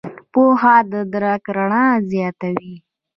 [0.31, 2.75] پوهه د درک رڼا زیاتوي.